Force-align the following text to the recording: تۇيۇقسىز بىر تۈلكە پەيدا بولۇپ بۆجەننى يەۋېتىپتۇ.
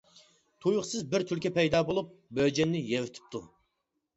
تۇيۇقسىز 0.63 1.03
بىر 1.11 1.25
تۈلكە 1.33 1.51
پەيدا 1.59 1.81
بولۇپ 1.91 2.09
بۆجەننى 2.41 2.83
يەۋېتىپتۇ. 2.95 3.47